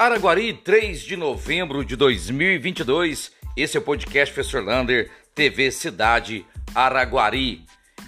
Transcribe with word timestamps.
Araguari, 0.00 0.52
3 0.52 1.00
de 1.02 1.16
novembro 1.16 1.84
de 1.84 1.96
2022. 1.96 3.32
Esse 3.56 3.76
é 3.76 3.80
o 3.80 3.82
podcast 3.82 4.32
Professor 4.32 4.62
Lander, 4.62 5.10
TV 5.34 5.72
Cidade 5.72 6.46
Araguari. 6.72 7.64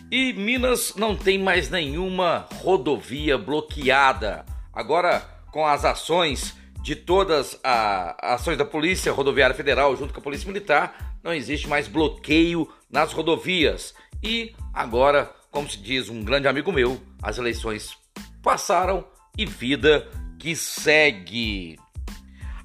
E 0.09 0.33
Minas 0.33 0.95
não 0.95 1.17
tem 1.17 1.37
mais 1.37 1.69
nenhuma 1.69 2.47
rodovia 2.63 3.37
bloqueada. 3.37 4.47
Agora, 4.73 5.19
com 5.51 5.67
as 5.67 5.85
ações 5.85 6.55
de 6.81 6.95
todas 6.95 7.59
as 7.65 8.15
ações 8.23 8.57
da 8.57 8.65
Polícia 8.65 9.11
Rodoviária 9.11 9.57
Federal 9.57 9.97
junto 9.97 10.15
com 10.15 10.21
a 10.21 10.23
Polícia 10.23 10.47
Militar, 10.47 11.19
não 11.25 11.35
existe 11.35 11.67
mais 11.67 11.89
bloqueio 11.89 12.73
nas 12.89 13.13
rodovias. 13.13 13.97
E 14.23 14.55
agora, 14.73 15.29
como 15.51 15.69
se 15.69 15.79
diz 15.79 16.09
um 16.09 16.23
grande 16.23 16.47
amigo 16.47 16.71
meu, 16.71 17.01
as 17.21 17.37
eleições 17.37 17.99
passaram 18.45 19.05
e 19.37 19.45
vida 19.45 20.09
que 20.41 20.57
segue. 20.57 21.79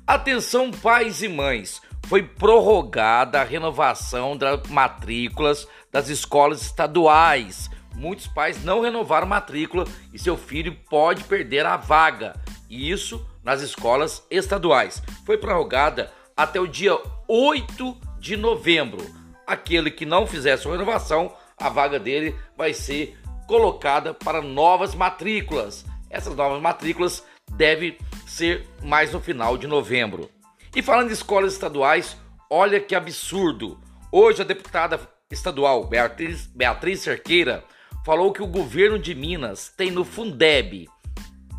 Atenção, 0.07 0.71
pais 0.71 1.21
e 1.21 1.27
mães, 1.27 1.81
foi 2.07 2.23
prorrogada 2.23 3.41
a 3.41 3.43
renovação 3.43 4.37
das 4.37 4.65
matrículas 4.69 5.67
das 5.91 6.07
escolas 6.07 6.61
estaduais. 6.61 7.69
Muitos 7.93 8.27
pais 8.27 8.63
não 8.63 8.81
renovaram 8.81 9.27
matrícula 9.27 9.85
e 10.13 10.17
seu 10.17 10.37
filho 10.37 10.73
pode 10.89 11.25
perder 11.25 11.65
a 11.65 11.75
vaga. 11.75 12.39
Isso 12.69 13.25
nas 13.43 13.61
escolas 13.61 14.25
estaduais. 14.31 15.03
Foi 15.25 15.37
prorrogada 15.37 16.11
até 16.35 16.59
o 16.59 16.67
dia 16.67 16.97
8 17.27 17.97
de 18.19 18.37
novembro. 18.37 19.05
Aquele 19.45 19.91
que 19.91 20.05
não 20.05 20.25
fizesse 20.25 20.67
a 20.67 20.71
renovação, 20.71 21.33
a 21.57 21.69
vaga 21.69 21.99
dele 21.99 22.35
vai 22.57 22.73
ser 22.73 23.17
colocada 23.47 24.13
para 24.13 24.41
novas 24.41 24.95
matrículas. 24.95 25.85
Essas 26.09 26.35
novas 26.35 26.61
matrículas 26.61 27.23
deve 27.55 27.97
ser 28.25 28.67
mais 28.83 29.11
no 29.11 29.19
final 29.19 29.57
de 29.57 29.67
novembro. 29.67 30.29
E 30.75 30.81
falando 30.81 31.07
de 31.07 31.13
escolas 31.13 31.53
estaduais, 31.53 32.17
olha 32.49 32.79
que 32.79 32.95
absurdo. 32.95 33.79
Hoje 34.11 34.41
a 34.41 34.45
deputada 34.45 34.99
estadual 35.31 35.87
Beatriz, 35.87 36.47
Beatriz 36.47 37.01
Cerqueira 37.01 37.63
falou 38.05 38.31
que 38.31 38.43
o 38.43 38.47
governo 38.47 38.99
de 38.99 39.15
Minas 39.15 39.73
tem 39.75 39.89
no 39.89 40.05
Fundeb 40.05 40.87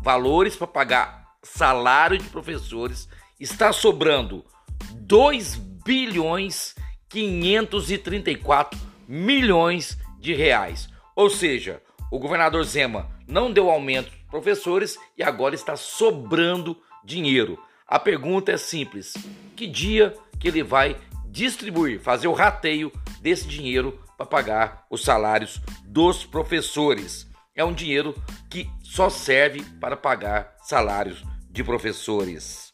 valores 0.01 0.55
para 0.55 0.67
pagar 0.67 1.27
salário 1.43 2.17
de 2.17 2.29
professores, 2.29 3.09
está 3.39 3.73
sobrando 3.73 4.45
2 4.93 5.55
bilhões 5.55 6.75
534 7.09 8.79
milhões 9.07 9.97
de 10.19 10.33
reais. 10.33 10.89
Ou 11.15 11.29
seja, 11.29 11.81
o 12.11 12.19
governador 12.19 12.63
Zema 12.63 13.09
não 13.27 13.51
deu 13.51 13.69
aumento 13.69 14.09
para 14.09 14.39
professores 14.39 14.97
e 15.17 15.23
agora 15.23 15.53
está 15.53 15.75
sobrando 15.75 16.77
dinheiro. 17.03 17.59
A 17.85 17.99
pergunta 17.99 18.51
é 18.51 18.57
simples: 18.57 19.13
que 19.55 19.67
dia 19.67 20.15
que 20.39 20.47
ele 20.47 20.63
vai 20.63 20.95
distribuir, 21.25 21.99
fazer 21.99 22.27
o 22.27 22.33
rateio 22.33 22.91
desse 23.21 23.47
dinheiro 23.47 23.99
para 24.15 24.25
pagar 24.25 24.85
os 24.89 25.03
salários 25.03 25.61
dos 25.83 26.25
professores? 26.25 27.27
É 27.53 27.63
um 27.65 27.73
dinheiro 27.73 28.15
que 28.49 28.69
só 28.83 29.09
serve 29.09 29.63
para 29.79 29.97
pagar 29.97 30.55
salários 30.61 31.23
de 31.49 31.63
professores. 31.63 32.73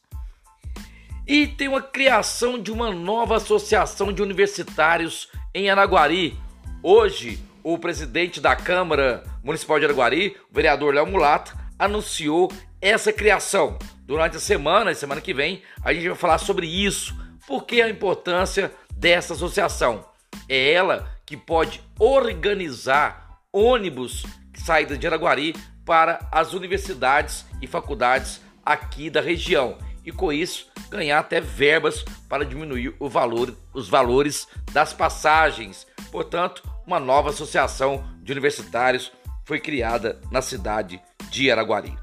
E 1.25 1.47
tem 1.47 1.69
uma 1.69 1.81
criação 1.81 2.61
de 2.61 2.69
uma 2.69 2.91
nova 2.91 3.37
associação 3.37 4.11
de 4.11 4.21
universitários 4.21 5.29
em 5.53 5.69
Araguari. 5.69 6.37
Hoje, 6.81 7.41
o 7.63 7.77
presidente 7.77 8.41
da 8.41 8.57
Câmara 8.57 9.23
Municipal 9.43 9.77
de 9.77 9.85
Araguari, 9.85 10.37
o 10.49 10.53
vereador 10.55 10.93
Léo 10.93 11.05
Mulato, 11.05 11.55
anunciou 11.77 12.51
essa 12.81 13.11
criação. 13.11 13.77
Durante 14.05 14.37
a 14.37 14.39
semana, 14.39 14.95
semana 14.95 15.21
que 15.21 15.33
vem, 15.33 15.61
a 15.83 15.93
gente 15.93 16.07
vai 16.07 16.17
falar 16.17 16.37
sobre 16.37 16.65
isso. 16.65 17.15
Por 17.45 17.65
que 17.65 17.81
a 17.81 17.89
importância 17.89 18.71
dessa 18.95 19.33
associação? 19.33 20.05
É 20.47 20.71
ela 20.71 21.11
que 21.25 21.35
pode 21.35 21.81
organizar 21.99 23.39
ônibus 23.51 24.25
saída 24.55 24.97
de 24.97 25.05
Araguari 25.05 25.55
para 25.85 26.25
as 26.31 26.53
universidades 26.53 27.45
e 27.61 27.67
faculdades 27.67 28.41
aqui 28.65 29.09
da 29.09 29.19
região 29.19 29.77
e 30.05 30.11
com 30.11 30.31
isso 30.31 30.67
ganhar 30.89 31.19
até 31.19 31.41
verbas 31.41 32.03
para 32.29 32.45
diminuir 32.45 32.95
o 32.99 33.09
valor, 33.09 33.55
os 33.73 33.89
valores 33.89 34.47
das 34.71 34.93
passagens. 34.93 35.87
Portanto, 36.11 36.63
uma 36.85 36.99
nova 36.99 37.29
associação 37.29 38.05
de 38.21 38.31
universitários 38.31 39.11
foi 39.43 39.59
criada 39.59 40.21
na 40.31 40.41
cidade 40.41 41.01
de 41.29 41.51
Araguari. 41.51 41.97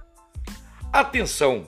Atenção! 0.93 1.67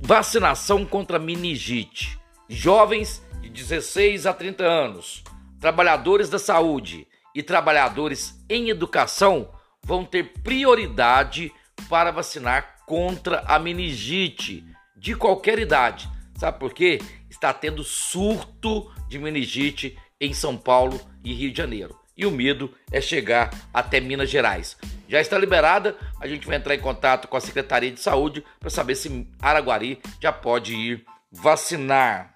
Vacinação 0.00 0.84
contra 0.84 1.18
meningite. 1.18 2.18
Jovens 2.48 3.22
de 3.40 3.48
16 3.48 4.26
a 4.26 4.32
30 4.32 4.64
anos, 4.64 5.24
trabalhadores 5.60 6.28
da 6.28 6.38
saúde 6.38 7.06
e 7.34 7.42
trabalhadores 7.42 8.42
em 8.48 8.68
educação 8.68 9.48
vão 9.84 10.04
ter 10.04 10.32
prioridade 10.42 11.52
para 11.88 12.10
vacinar 12.10 12.76
contra 12.86 13.40
a 13.40 13.58
meningite 13.58 14.64
de 14.96 15.14
qualquer 15.14 15.58
idade. 15.58 16.08
Sabe 16.36 16.58
por 16.58 16.72
quê? 16.72 17.00
Está 17.30 17.52
tendo 17.52 17.84
surto 17.84 18.90
de 19.08 19.18
meningite 19.18 19.98
em 20.20 20.32
São 20.32 20.56
Paulo 20.56 21.00
e 21.24 21.32
Rio 21.32 21.50
de 21.50 21.58
Janeiro. 21.58 22.05
E 22.16 22.24
o 22.24 22.30
medo 22.30 22.72
é 22.90 23.00
chegar 23.00 23.50
até 23.72 24.00
Minas 24.00 24.30
Gerais. 24.30 24.76
Já 25.08 25.20
está 25.20 25.38
liberada, 25.38 25.96
a 26.20 26.26
gente 26.26 26.46
vai 26.46 26.56
entrar 26.56 26.74
em 26.74 26.80
contato 26.80 27.28
com 27.28 27.36
a 27.36 27.40
Secretaria 27.40 27.90
de 27.90 28.00
Saúde 28.00 28.42
para 28.58 28.70
saber 28.70 28.94
se 28.94 29.28
Araguari 29.40 30.00
já 30.20 30.32
pode 30.32 30.74
ir 30.74 31.04
vacinar. 31.30 32.32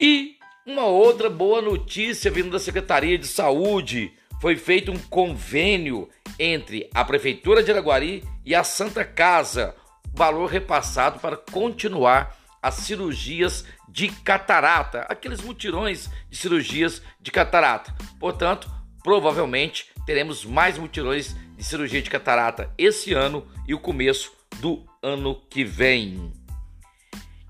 E 0.00 0.36
uma 0.66 0.86
outra 0.86 1.30
boa 1.30 1.62
notícia 1.62 2.30
vindo 2.30 2.50
da 2.50 2.58
Secretaria 2.58 3.16
de 3.16 3.26
Saúde: 3.26 4.12
foi 4.40 4.56
feito 4.56 4.90
um 4.90 4.98
convênio 4.98 6.08
entre 6.38 6.90
a 6.92 7.04
Prefeitura 7.04 7.62
de 7.62 7.70
Araguari 7.70 8.24
e 8.44 8.54
a 8.54 8.64
Santa 8.64 9.04
Casa, 9.04 9.74
valor 10.12 10.50
repassado 10.50 11.20
para 11.20 11.36
continuar 11.36 12.36
as 12.64 12.76
cirurgias 12.76 13.62
de 13.86 14.08
catarata, 14.08 15.00
aqueles 15.02 15.42
mutirões 15.42 16.08
de 16.30 16.36
cirurgias 16.38 17.02
de 17.20 17.30
catarata. 17.30 17.94
Portanto, 18.18 18.70
provavelmente 19.02 19.90
teremos 20.06 20.46
mais 20.46 20.78
mutirões 20.78 21.36
de 21.58 21.62
cirurgia 21.62 22.00
de 22.00 22.08
catarata 22.08 22.72
esse 22.78 23.12
ano 23.12 23.46
e 23.68 23.74
o 23.74 23.78
começo 23.78 24.32
do 24.60 24.82
ano 25.02 25.34
que 25.50 25.62
vem. 25.62 26.32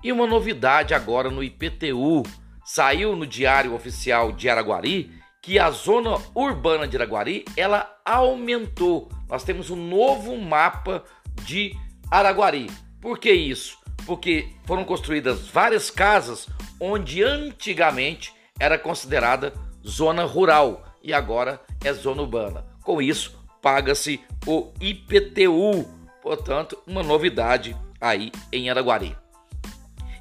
E 0.03 0.11
uma 0.11 0.27
novidade 0.27 0.93
agora 0.93 1.31
no 1.31 1.41
IPTU. 1.41 2.23
Saiu 2.65 3.15
no 3.15 3.25
Diário 3.25 3.73
Oficial 3.73 4.33
de 4.33 4.49
Araguari 4.49 5.11
que 5.41 5.57
a 5.57 5.71
zona 5.71 6.17
urbana 6.35 6.87
de 6.87 6.97
Araguari 6.97 7.45
ela 7.55 7.89
aumentou. 8.03 9.09
Nós 9.29 9.45
temos 9.45 9.69
um 9.69 9.77
novo 9.77 10.35
mapa 10.35 11.05
de 11.43 11.73
Araguari. 12.11 12.69
Por 12.99 13.17
que 13.17 13.31
isso? 13.31 13.84
Porque 14.05 14.49
foram 14.65 14.83
construídas 14.83 15.47
várias 15.47 15.89
casas 15.89 16.47
onde 16.79 17.23
antigamente 17.23 18.33
era 18.59 18.77
considerada 18.77 19.53
zona 19.85 20.23
rural 20.23 20.83
e 21.03 21.13
agora 21.13 21.61
é 21.83 21.93
zona 21.93 22.21
urbana. 22.21 22.65
Com 22.83 23.01
isso, 23.01 23.37
paga-se 23.61 24.19
o 24.45 24.71
IPTU, 24.79 25.87
portanto, 26.21 26.77
uma 26.85 27.03
novidade 27.03 27.75
aí 27.99 28.31
em 28.51 28.69
Araguari. 28.69 29.15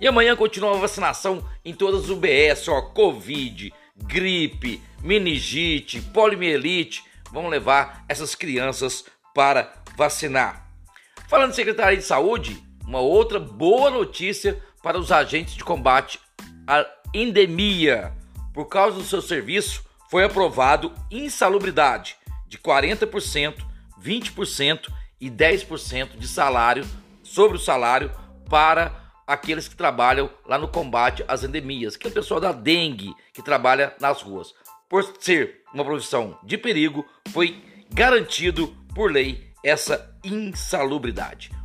E 0.01 0.07
amanhã 0.07 0.37
continua 0.37 0.75
a 0.75 0.81
vacinação 0.81 1.47
em 1.65 1.73
todas 1.73 2.05
as 2.05 2.11
UBS, 2.11 2.69
ó, 2.69 2.83
Covid, 2.83 3.73
gripe, 3.97 4.83
meningite, 5.03 6.01
poliomielite. 6.01 7.05
Vamos 7.31 7.51
levar 7.51 8.05
essas 8.09 8.35
crianças 8.35 9.05
para 9.35 9.73
vacinar. 9.97 10.69
Falando 11.29 11.51
de 11.51 11.57
Secretaria 11.57 11.97
de 11.97 12.05
Saúde, 12.05 12.63
uma 12.87 13.01
outra 13.01 13.39
boa 13.39 13.91
notícia 13.91 14.61
para 14.83 14.99
os 14.99 15.11
agentes 15.11 15.55
de 15.55 15.65
combate 15.65 16.21
à 16.67 16.87
endemia. 17.13 18.13
Por 18.53 18.67
causa 18.67 18.99
do 18.99 19.05
seu 19.05 19.23
serviço, 19.23 19.85
foi 20.11 20.25
aprovado 20.25 20.93
insalubridade 21.11 22.17
de 22.47 22.59
40%, 22.59 23.57
20% 24.01 24.93
e 25.21 25.31
10% 25.31 26.19
de 26.19 26.29
salário 26.29 26.87
sobre 27.23 27.57
o 27.57 27.61
salário 27.61 28.13
para 28.49 28.93
aqueles 29.27 29.67
que 29.67 29.75
trabalham 29.75 30.31
lá 30.47 30.59
no 30.59 30.69
combate 30.69 31.25
às 31.27 31.43
endemias, 31.43 31.97
que 31.97 32.07
é 32.07 32.11
o 32.11 32.15
pessoal 32.15 32.41
da 32.41 32.53
dengue 32.53 33.15
que 33.33 33.43
trabalha 33.43 33.95
nas 33.99 34.23
ruas. 34.23 34.55
Por 34.89 35.03
ser 35.19 35.63
uma 35.73 35.85
profissão 35.85 36.39
de 36.45 36.59
perigo, 36.59 37.05
foi 37.31 37.63
garantido 37.91 38.69
por 38.95 39.11
lei 39.11 39.51
essa 39.65 40.15
insalubridade. 40.23 41.51